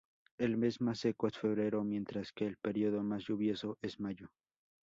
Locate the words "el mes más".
0.39-0.97